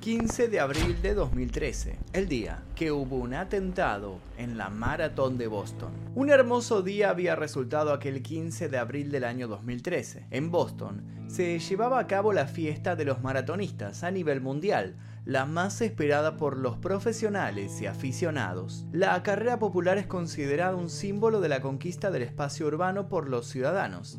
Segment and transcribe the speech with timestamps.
[0.00, 5.46] 15 de abril de 2013, el día que hubo un atentado en la maratón de
[5.46, 5.92] Boston.
[6.14, 10.26] Un hermoso día había resultado aquel 15 de abril del año 2013.
[10.30, 14.96] En Boston se llevaba a cabo la fiesta de los maratonistas a nivel mundial,
[15.26, 18.86] la más esperada por los profesionales y aficionados.
[18.92, 23.48] La carrera popular es considerada un símbolo de la conquista del espacio urbano por los
[23.48, 24.18] ciudadanos.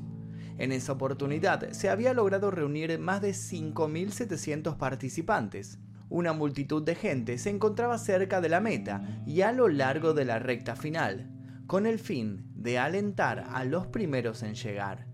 [0.61, 5.79] En esa oportunidad se había logrado reunir más de 5.700 participantes.
[6.07, 10.23] Una multitud de gente se encontraba cerca de la meta y a lo largo de
[10.23, 11.31] la recta final,
[11.65, 15.07] con el fin de alentar a los primeros en llegar.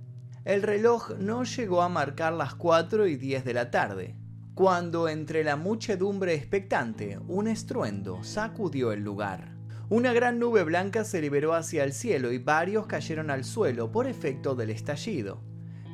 [0.44, 4.18] El reloj no llegó a marcar las 4 y 10 de la tarde,
[4.54, 9.57] cuando entre la muchedumbre expectante un estruendo sacudió el lugar.
[9.90, 14.06] Una gran nube blanca se liberó hacia el cielo y varios cayeron al suelo por
[14.06, 15.42] efecto del estallido.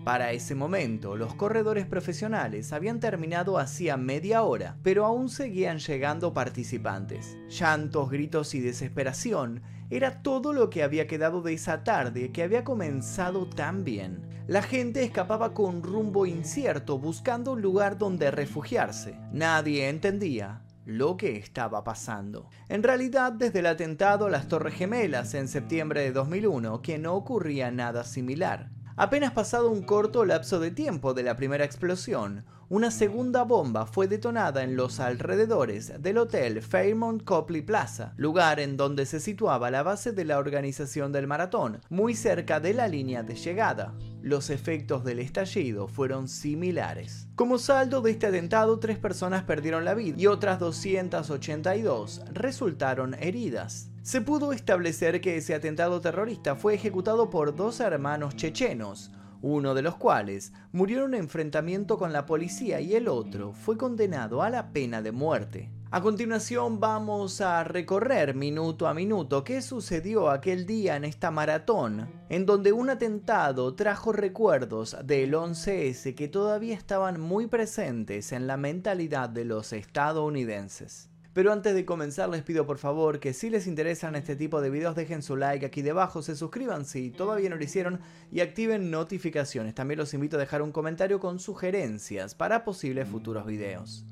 [0.04, 6.34] Para ese momento, los corredores profesionales habían terminado hacía media hora, pero aún seguían llegando
[6.34, 7.38] participantes.
[7.50, 12.64] Llantos, gritos y desesperación era todo lo que había quedado de esa tarde que había
[12.64, 14.28] comenzado tan bien.
[14.48, 19.20] La gente escapaba con rumbo incierto buscando un lugar donde refugiarse.
[19.32, 22.50] Nadie entendía lo que estaba pasando.
[22.70, 27.16] En realidad, desde el atentado a las Torres Gemelas en septiembre de 2001, que no
[27.16, 28.73] ocurría nada similar.
[28.96, 34.08] Apenas pasado un corto lapso de tiempo de la primera explosión, una segunda bomba fue
[34.08, 39.82] detonada en los alrededores del hotel Fairmont Copley Plaza, lugar en donde se situaba la
[39.82, 43.96] base de la organización del maratón, muy cerca de la línea de llegada.
[44.22, 47.28] Los efectos del estallido fueron similares.
[47.36, 53.90] Como saldo de este atentado, tres personas perdieron la vida y otras 282 resultaron heridas.
[54.04, 59.82] Se pudo establecer que ese atentado terrorista fue ejecutado por dos hermanos chechenos, uno de
[59.82, 64.50] los cuales murió en un enfrentamiento con la policía y el otro fue condenado a
[64.50, 65.72] la pena de muerte.
[65.90, 72.10] A continuación vamos a recorrer minuto a minuto qué sucedió aquel día en esta maratón,
[72.28, 78.58] en donde un atentado trajo recuerdos del 11S que todavía estaban muy presentes en la
[78.58, 81.13] mentalidad de los estadounidenses.
[81.34, 84.70] Pero antes de comenzar les pido por favor que si les interesan este tipo de
[84.70, 88.02] videos dejen su like aquí debajo, se suscriban si todavía no lo hicieron
[88.32, 89.74] y activen notificaciones.
[89.74, 94.06] También los invito a dejar un comentario con sugerencias para posibles futuros videos.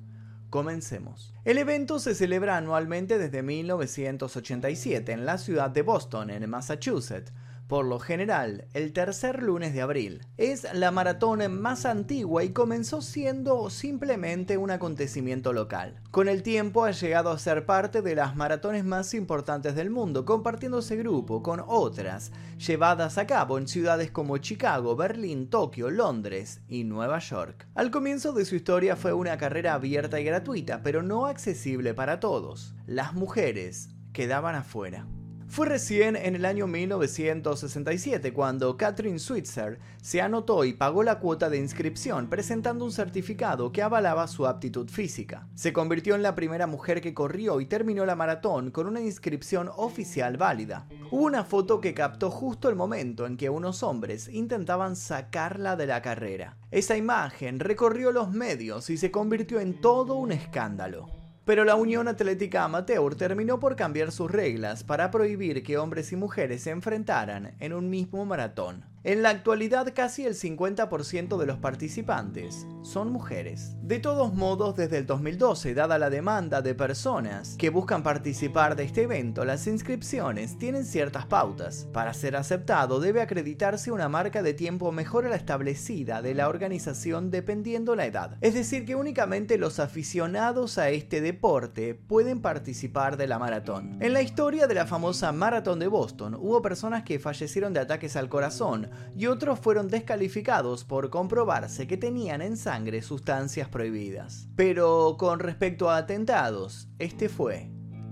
[0.49, 1.33] Comencemos.
[1.45, 7.31] El evento se celebra anualmente desde 1987 en la ciudad de Boston, en Massachusetts
[7.71, 10.27] por lo general, el tercer lunes de abril.
[10.35, 16.01] Es la maratón más antigua y comenzó siendo simplemente un acontecimiento local.
[16.11, 20.25] Con el tiempo ha llegado a ser parte de las maratones más importantes del mundo,
[20.25, 26.83] compartiéndose grupo con otras llevadas a cabo en ciudades como Chicago, Berlín, Tokio, Londres y
[26.83, 27.69] Nueva York.
[27.73, 32.19] Al comienzo de su historia fue una carrera abierta y gratuita, pero no accesible para
[32.19, 32.75] todos.
[32.85, 35.07] Las mujeres quedaban afuera.
[35.51, 41.50] Fue recién en el año 1967 cuando Catherine Switzer se anotó y pagó la cuota
[41.50, 45.50] de inscripción presentando un certificado que avalaba su aptitud física.
[45.56, 49.69] Se convirtió en la primera mujer que corrió y terminó la maratón con una inscripción
[49.75, 50.88] oficial válida.
[51.11, 55.85] Hubo una foto que captó justo el momento en que unos hombres intentaban sacarla de
[55.85, 56.56] la carrera.
[56.72, 61.20] Esa imagen recorrió los medios y se convirtió en todo un escándalo.
[61.44, 66.16] Pero la Unión Atlética Amateur terminó por cambiar sus reglas para prohibir que hombres y
[66.16, 68.85] mujeres se enfrentaran en un mismo maratón.
[69.03, 73.75] En la actualidad casi el 50% de los participantes son mujeres.
[73.81, 78.84] De todos modos, desde el 2012, dada la demanda de personas que buscan participar de
[78.84, 81.88] este evento, las inscripciones tienen ciertas pautas.
[81.91, 86.47] Para ser aceptado debe acreditarse una marca de tiempo mejor a la establecida de la
[86.47, 88.38] organización dependiendo la edad.
[88.41, 93.97] Es decir, que únicamente los aficionados a este deporte pueden participar de la maratón.
[94.00, 98.16] En la historia de la famosa maratón de Boston, hubo personas que fallecieron de ataques
[98.16, 104.47] al corazón, y otros fueron descalificados por comprobarse que tenían en sangre sustancias prohibidas.
[104.55, 107.70] Pero con respecto a atentados, este fue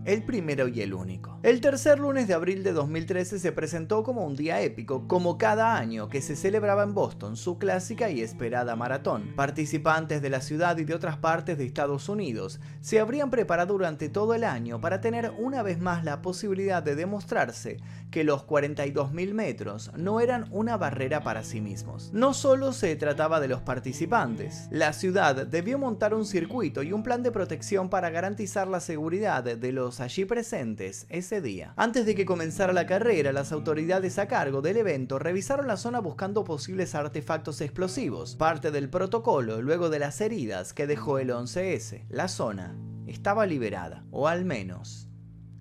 [0.10, 1.38] el primero y el único.
[1.44, 5.78] El tercer lunes de abril de 2013 se presentó como un día épico, como cada
[5.78, 9.36] año que se celebraba en Boston su clásica y esperada maratón.
[9.36, 14.10] Participantes de la ciudad y de otras partes de Estados Unidos se habrían preparado durante
[14.10, 17.78] todo el año para tener una vez más la posibilidad de demostrarse
[18.10, 22.10] que los 42.000 metros no eran una barrera para sí mismos.
[22.14, 27.04] No solo se trataba de los participantes, la ciudad debió montar un circuito y un
[27.04, 31.74] plan de protección para garantizar la seguridad de los allí presentes ese día.
[31.76, 36.00] Antes de que comenzara la carrera, las autoridades a cargo del evento revisaron la zona
[36.00, 42.06] buscando posibles artefactos explosivos, parte del protocolo luego de las heridas que dejó el 11S.
[42.10, 42.76] La zona
[43.08, 45.10] estaba liberada, o al menos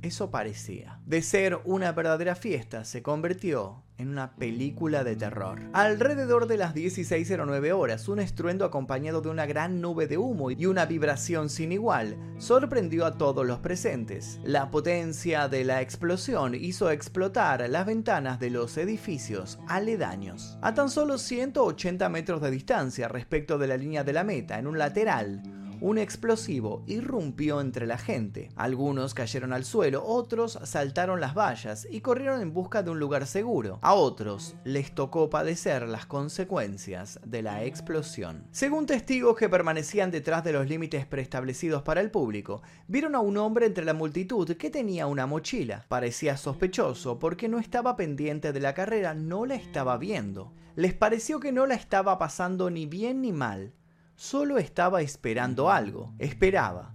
[0.02, 1.00] eso parecía.
[1.06, 5.60] De ser una verdadera fiesta, se convirtió en una película de terror.
[5.72, 10.66] Alrededor de las 16.09 horas, un estruendo acompañado de una gran nube de humo y
[10.66, 14.40] una vibración sin igual sorprendió a todos los presentes.
[14.44, 20.58] La potencia de la explosión hizo explotar las ventanas de los edificios aledaños.
[20.62, 24.66] A tan solo 180 metros de distancia respecto de la línea de la meta, en
[24.66, 25.42] un lateral,
[25.80, 28.50] un explosivo irrumpió entre la gente.
[28.56, 33.26] Algunos cayeron al suelo, otros saltaron las vallas y corrieron en busca de un lugar
[33.26, 33.78] seguro.
[33.82, 38.46] A otros les tocó padecer las consecuencias de la explosión.
[38.50, 43.36] Según testigos que permanecían detrás de los límites preestablecidos para el público, vieron a un
[43.36, 45.84] hombre entre la multitud que tenía una mochila.
[45.88, 50.52] Parecía sospechoso porque no estaba pendiente de la carrera, no la estaba viendo.
[50.76, 53.72] Les pareció que no la estaba pasando ni bien ni mal,
[54.18, 56.92] Solo estaba esperando algo, esperaba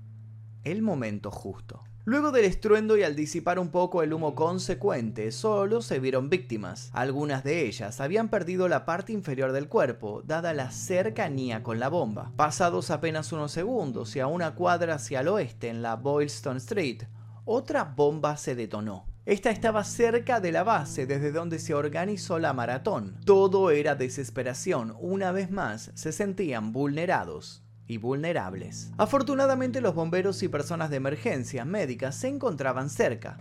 [0.65, 1.81] el momento justo.
[2.03, 6.89] Luego del estruendo y al disipar un poco el humo consecuente, solo se vieron víctimas.
[6.91, 11.87] Algunas de ellas habían perdido la parte inferior del cuerpo, dada la cercanía con la
[11.87, 12.33] bomba.
[12.35, 17.03] Pasados apenas unos segundos y a una cuadra hacia el oeste en la Boylston Street,
[17.45, 19.12] otra bomba se detonó.
[19.25, 23.15] Esta estaba cerca de la base desde donde se organizó la maratón.
[23.23, 24.93] Todo era desesperación.
[24.99, 28.91] Una vez más, se sentían vulnerados y vulnerables.
[28.97, 33.37] Afortunadamente los bomberos y personas de emergencia médicas se encontraban cerca.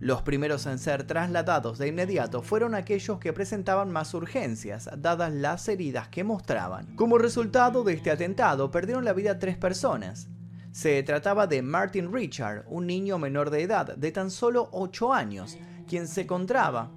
[0.00, 5.68] Los primeros en ser trasladados de inmediato fueron aquellos que presentaban más urgencias, dadas las
[5.68, 6.96] heridas que mostraban.
[6.96, 10.30] Como resultado de este atentado, perdieron la vida tres personas,
[10.78, 15.58] se trataba de Martin Richard, un niño menor de edad de tan solo 8 años,
[15.88, 16.92] quien se encontraba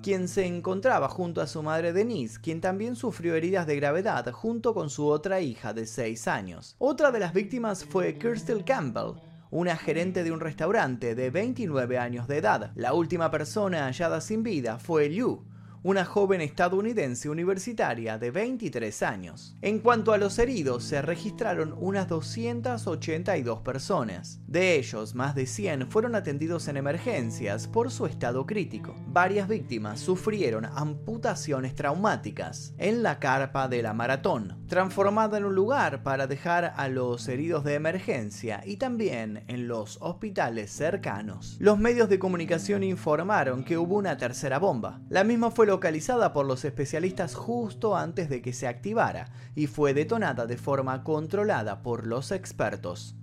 [0.00, 4.72] quien se encontraba junto a su madre Denise, quien también sufrió heridas de gravedad junto
[4.72, 6.76] con su otra hija de 6 años.
[6.78, 9.20] Otra de las víctimas fue Kirstel Campbell,
[9.50, 12.70] una gerente de un restaurante de 29 años de edad.
[12.76, 15.42] La última persona hallada sin vida fue Liu,
[15.86, 19.54] una joven estadounidense universitaria de 23 años.
[19.62, 24.40] En cuanto a los heridos, se registraron unas 282 personas.
[24.48, 28.96] De ellos, más de 100 fueron atendidos en emergencias por su estado crítico.
[29.06, 36.02] Varias víctimas sufrieron amputaciones traumáticas en la carpa de la maratón, transformada en un lugar
[36.02, 41.56] para dejar a los heridos de emergencia y también en los hospitales cercanos.
[41.60, 45.00] Los medios de comunicación informaron que hubo una tercera bomba.
[45.08, 49.92] La misma fue localizada por los especialistas justo antes de que se activara y fue
[49.92, 53.14] detonada de forma controlada por los expertos.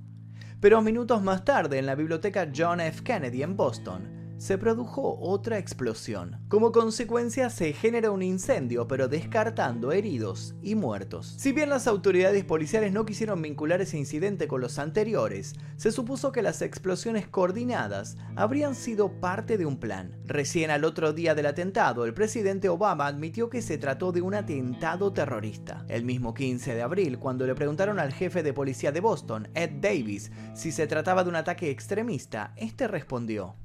[0.59, 3.03] Pero minutos más tarde en la biblioteca John F.
[3.03, 6.37] Kennedy en Boston, se produjo otra explosión.
[6.49, 11.33] Como consecuencia se genera un incendio, pero descartando heridos y muertos.
[11.37, 16.33] Si bien las autoridades policiales no quisieron vincular ese incidente con los anteriores, se supuso
[16.33, 20.17] que las explosiones coordinadas habrían sido parte de un plan.
[20.25, 24.33] Recién al otro día del atentado, el presidente Obama admitió que se trató de un
[24.33, 25.85] atentado terrorista.
[25.87, 29.79] El mismo 15 de abril, cuando le preguntaron al jefe de policía de Boston, Ed
[29.79, 33.55] Davis, si se trataba de un ataque extremista, este respondió,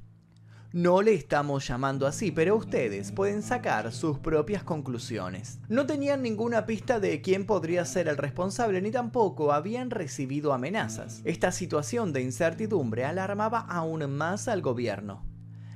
[0.71, 5.59] no le estamos llamando así, pero ustedes pueden sacar sus propias conclusiones.
[5.67, 11.21] No tenían ninguna pista de quién podría ser el responsable ni tampoco habían recibido amenazas.
[11.25, 15.25] Esta situación de incertidumbre alarmaba aún más al gobierno.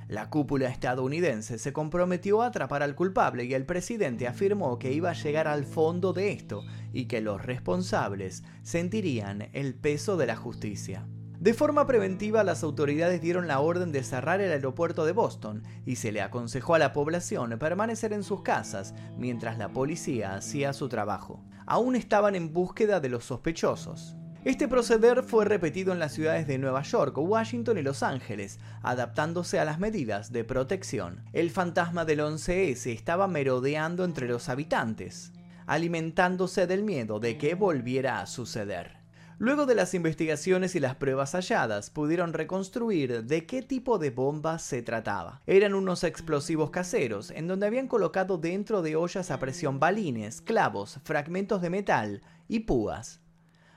[0.06, 5.10] La cúpula estadounidense se comprometió a atrapar al culpable y el presidente afirmó que iba
[5.10, 10.36] a llegar al fondo de esto y que los responsables sentirían el peso de la
[10.36, 11.04] justicia.
[11.44, 15.96] De forma preventiva, las autoridades dieron la orden de cerrar el aeropuerto de Boston y
[15.96, 20.88] se le aconsejó a la población permanecer en sus casas mientras la policía hacía su
[20.88, 21.44] trabajo.
[21.66, 24.16] Aún estaban en búsqueda de los sospechosos.
[24.46, 29.60] Este proceder fue repetido en las ciudades de Nueva York, Washington y Los Ángeles, adaptándose
[29.60, 31.26] a las medidas de protección.
[31.34, 35.34] El fantasma del 11S estaba merodeando entre los habitantes,
[35.66, 39.03] alimentándose del miedo de que volviera a suceder.
[39.38, 44.60] Luego de las investigaciones y las pruebas halladas, pudieron reconstruir de qué tipo de bomba
[44.60, 45.42] se trataba.
[45.46, 51.00] Eran unos explosivos caseros, en donde habían colocado dentro de ollas a presión balines, clavos,
[51.02, 53.20] fragmentos de metal y púas.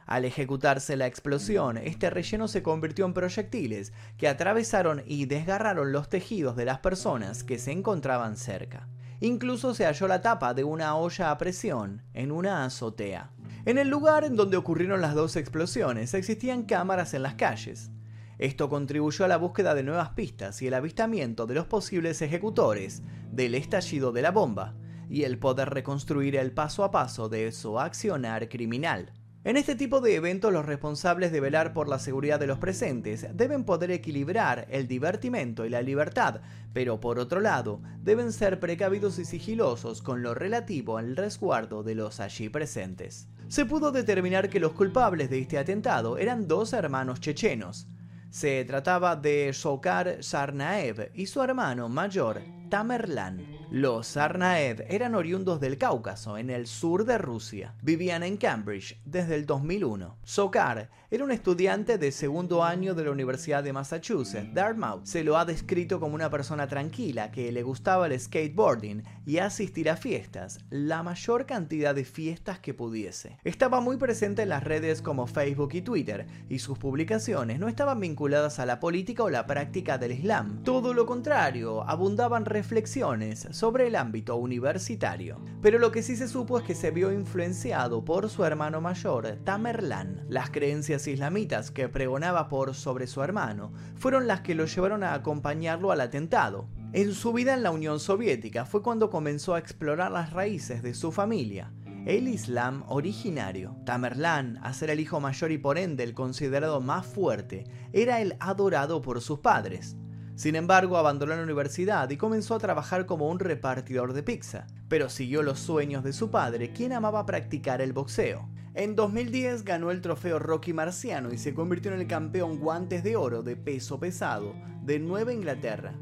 [0.06, 6.08] Al ejecutarse la explosión, este relleno se convirtió en proyectiles que atravesaron y desgarraron los
[6.08, 8.88] tejidos de las personas que se encontraban cerca.
[9.20, 13.32] Incluso se halló la tapa de una olla a presión en una azotea.
[13.68, 17.92] En el lugar en donde ocurrieron las dos explosiones existían cámaras en las calles.
[18.38, 23.04] Esto contribuyó a la búsqueda de nuevas pistas y el avistamiento de los posibles ejecutores
[23.30, 24.74] del estallido de la bomba,
[25.10, 29.12] y el poder reconstruir el paso a paso de su accionar criminal.
[29.48, 33.26] En este tipo de eventos los responsables de velar por la seguridad de los presentes
[33.34, 36.42] deben poder equilibrar el divertimento y la libertad,
[36.74, 41.96] pero por otro lado deben ser precavidos y sigilosos con lo relativo al resguardo de
[41.96, 43.30] los allí presentes.
[43.48, 47.88] Se pudo determinar que los culpables de este atentado eran dos hermanos chechenos.
[48.30, 53.67] Se trataba de Shokar Sarnaev y su hermano mayor, Tamerlan.
[53.70, 57.74] Los Sarnaev eran oriundos del Cáucaso, en el sur de Rusia.
[57.82, 60.16] Vivían en Cambridge desde el 2001.
[60.24, 65.06] Sokar era un estudiante de segundo año de la Universidad de Massachusetts, Dartmouth.
[65.06, 69.90] Se lo ha descrito como una persona tranquila que le gustaba el skateboarding y asistir
[69.90, 73.38] a fiestas, la mayor cantidad de fiestas que pudiese.
[73.44, 78.00] Estaba muy presente en las redes como Facebook y Twitter, y sus publicaciones no estaban
[78.00, 80.64] vinculadas a la política o la práctica del Islam.
[80.64, 85.42] Todo lo contrario, abundaban reflexiones sobre el ámbito universitario.
[85.64, 89.40] Pero lo que sí se supo es que se vio influenciado por su hermano mayor,
[89.44, 90.26] Tamerlan.
[90.30, 95.16] Las creencias islamitas que pregonaba por sobre su hermano fueron las que lo llevaron a
[95.16, 96.70] acompañarlo al atentado.
[96.94, 100.94] En su vida en la Unión Soviética fue cuando comenzó a explorar las raíces de
[100.94, 101.74] su familia
[102.06, 103.76] el Islam originario.
[103.84, 108.38] Tamerlán, a ser el hijo mayor y por ende el considerado más fuerte, era el
[108.40, 109.98] adorado por sus padres.
[110.38, 115.10] Sin embargo, abandonó la universidad y comenzó a trabajar como un repartidor de pizza, pero
[115.10, 118.48] siguió los sueños de su padre, quien amaba practicar el boxeo.
[118.76, 123.16] En 2010 ganó el trofeo Rocky Marciano y se convirtió en el campeón guantes de
[123.16, 124.54] oro de peso pesado
[124.84, 125.96] de Nueva Inglaterra.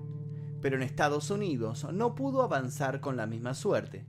[0.62, 4.06] Pero en Estados Unidos no pudo avanzar con la misma suerte.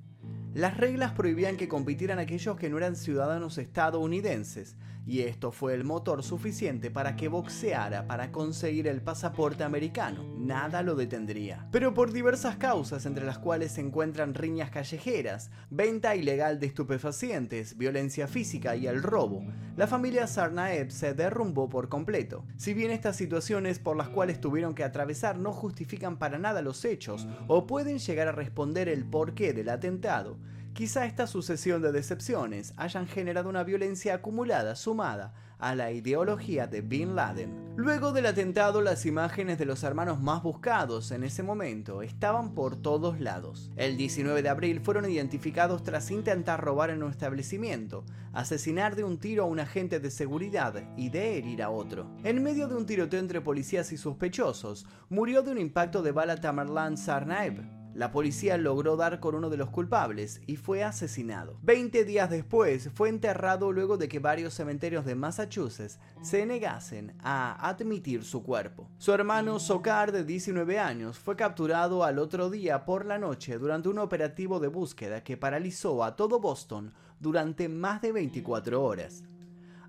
[0.55, 4.77] Las reglas prohibían que compitieran aquellos que no eran ciudadanos estadounidenses,
[5.07, 10.25] y esto fue el motor suficiente para que boxeara para conseguir el pasaporte americano.
[10.37, 11.69] Nada lo detendría.
[11.71, 17.79] Pero por diversas causas, entre las cuales se encuentran riñas callejeras, venta ilegal de estupefacientes,
[17.79, 19.45] violencia física y el robo,
[19.77, 22.45] la familia Sarnaev se derrumbó por completo.
[22.57, 26.85] Si bien estas situaciones por las cuales tuvieron que atravesar no justifican para nada los
[26.85, 30.39] hechos o pueden llegar a responder el porqué del atentado,
[30.77, 36.83] Quizá esta sucesión de decepciones hayan generado una violencia acumulada sumada a la ideología de
[36.83, 37.73] Bin Laden.
[37.77, 42.77] Luego del atentado, las imágenes de los hermanos más buscados en ese momento estaban por
[42.77, 43.71] todos lados.
[43.77, 48.05] El 19 de abril fueron identificados tras intentar robar en un establecimiento,
[48.35, 52.15] asesinar de un tiro a un agente de seguridad y de herir a otro.
[52.23, 56.37] En medio de un tiroteo entre policías y sospechosos, murió de un impacto de bala
[56.37, 61.59] Tamerlan Sarnaev, la policía logró dar con uno de los culpables y fue asesinado.
[61.63, 67.67] Veinte días después fue enterrado luego de que varios cementerios de Massachusetts se negasen a
[67.67, 68.91] admitir su cuerpo.
[68.99, 73.89] Su hermano Sokar, de 19 años, fue capturado al otro día por la noche durante
[73.89, 79.25] un operativo de búsqueda que paralizó a todo Boston durante más de 24 horas.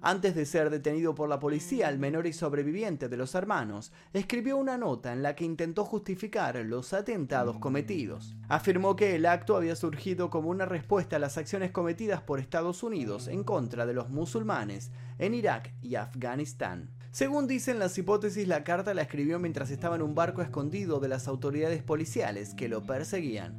[0.01, 4.57] Antes de ser detenido por la policía, el menor y sobreviviente de los hermanos escribió
[4.57, 8.35] una nota en la que intentó justificar los atentados cometidos.
[8.47, 12.83] Afirmó que el acto había surgido como una respuesta a las acciones cometidas por Estados
[12.83, 16.91] Unidos en contra de los musulmanes en Irak y Afganistán.
[17.11, 21.07] Según dicen las hipótesis, la carta la escribió mientras estaba en un barco escondido de
[21.07, 23.55] las autoridades policiales que lo perseguían.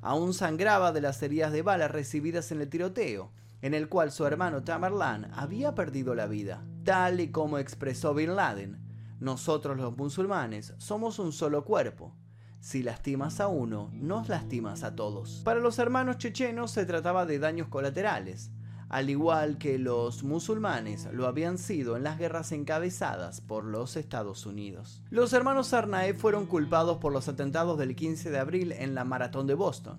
[0.00, 3.32] Aún sangraba de las heridas de bala recibidas en el tiroteo
[3.62, 6.64] en el cual su hermano Tamerlan había perdido la vida.
[6.84, 8.80] Tal y como expresó Bin Laden,
[9.20, 12.14] nosotros los musulmanes somos un solo cuerpo.
[12.60, 15.42] Si lastimas a uno, nos lastimas a todos.
[15.44, 18.50] Para los hermanos chechenos se trataba de daños colaterales,
[18.88, 24.46] al igual que los musulmanes lo habían sido en las guerras encabezadas por los Estados
[24.46, 25.02] Unidos.
[25.10, 29.46] Los hermanos Sarnaev fueron culpados por los atentados del 15 de abril en la Maratón
[29.46, 29.98] de Boston.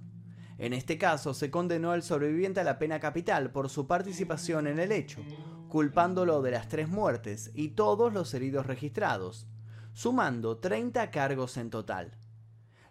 [0.58, 4.80] En este caso, se condenó al sobreviviente a la pena capital por su participación en
[4.80, 5.22] el hecho,
[5.70, 9.48] culpándolo de las tres muertes y todos los heridos registrados,
[9.94, 12.18] sumando 30 cargos en total.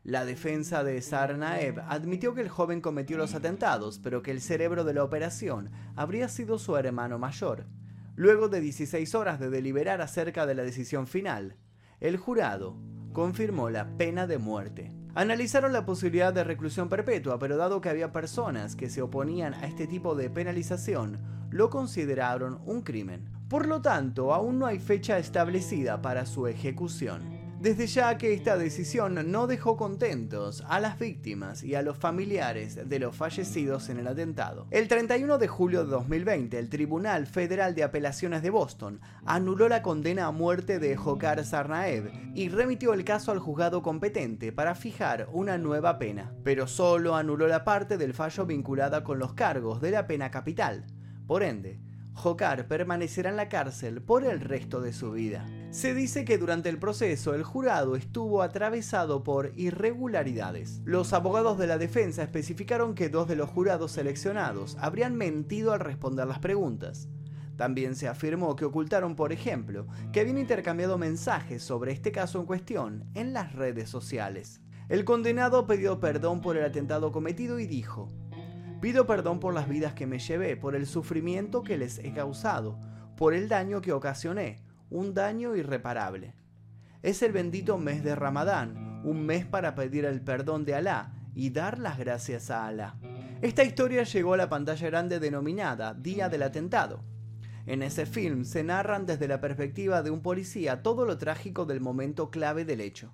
[0.04, 4.84] La defensa de Sarnaev admitió que el joven cometió los atentados, pero que el cerebro
[4.84, 7.66] de la operación habría sido su hermano mayor.
[8.14, 11.56] Luego de 16 horas de deliberar acerca de la decisión final,
[11.98, 12.76] el jurado
[13.12, 14.95] confirmó la pena de muerte.
[15.16, 19.66] Analizaron la posibilidad de reclusión perpetua, pero dado que había personas que se oponían a
[19.66, 21.18] este tipo de penalización,
[21.48, 23.26] lo consideraron un crimen.
[23.48, 27.35] Por lo tanto, aún no hay fecha establecida para su ejecución.
[27.66, 32.88] Desde ya que esta decisión no dejó contentos a las víctimas y a los familiares
[32.88, 34.68] de los fallecidos en el atentado.
[34.70, 39.82] El 31 de julio de 2020, el Tribunal Federal de Apelaciones de Boston anuló la
[39.82, 45.26] condena a muerte de Jokar Sarnaev y remitió el caso al juzgado competente para fijar
[45.32, 49.90] una nueva pena, pero solo anuló la parte del fallo vinculada con los cargos de
[49.90, 50.86] la pena capital.
[51.26, 51.80] Por ende,
[52.14, 55.44] Jokar permanecerá en la cárcel por el resto de su vida.
[55.76, 60.80] Se dice que durante el proceso el jurado estuvo atravesado por irregularidades.
[60.86, 65.80] Los abogados de la defensa especificaron que dos de los jurados seleccionados habrían mentido al
[65.80, 67.10] responder las preguntas.
[67.58, 72.46] También se afirmó que ocultaron, por ejemplo, que habían intercambiado mensajes sobre este caso en
[72.46, 74.62] cuestión en las redes sociales.
[74.88, 78.10] El condenado pidió perdón por el atentado cometido y dijo,
[78.80, 82.78] Pido perdón por las vidas que me llevé, por el sufrimiento que les he causado,
[83.14, 86.34] por el daño que ocasioné, un daño irreparable.
[87.02, 91.50] Es el bendito mes de Ramadán, un mes para pedir el perdón de Alá y
[91.50, 92.96] dar las gracias a Alá.
[93.42, 97.04] Esta historia llegó a la pantalla grande denominada Día del Atentado.
[97.66, 101.80] En ese film se narran desde la perspectiva de un policía todo lo trágico del
[101.80, 103.12] momento clave del hecho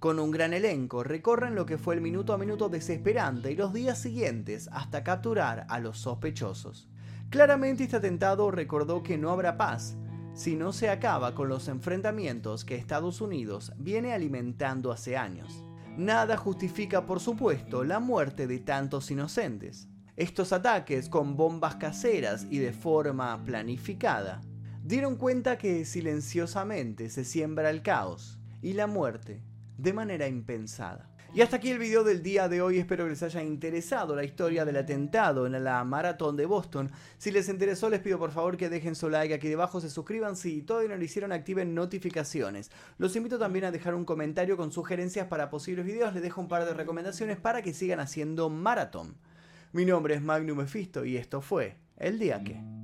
[0.00, 3.74] con un gran elenco, recorren lo que fue el minuto a minuto desesperante y los
[3.74, 6.88] días siguientes hasta capturar a los sospechosos.
[7.28, 9.98] Claramente este atentado recordó que no habrá paz
[10.40, 15.66] si no se acaba con los enfrentamientos que Estados Unidos viene alimentando hace años.
[15.98, 19.86] Nada justifica, por supuesto, la muerte de tantos inocentes.
[20.16, 24.40] Estos ataques con bombas caseras y de forma planificada
[24.82, 29.42] dieron cuenta que silenciosamente se siembra el caos y la muerte
[29.76, 31.09] de manera impensada.
[31.32, 34.24] Y hasta aquí el video del día de hoy, espero que les haya interesado la
[34.24, 36.90] historia del atentado en la maratón de Boston.
[37.18, 40.34] Si les interesó les pido por favor que dejen su like aquí debajo, se suscriban
[40.34, 42.72] si todavía no lo hicieron, activen notificaciones.
[42.98, 46.48] Los invito también a dejar un comentario con sugerencias para posibles videos, les dejo un
[46.48, 49.14] par de recomendaciones para que sigan haciendo maratón.
[49.72, 52.79] Mi nombre es Magnum Mephisto y esto fue El Día Que...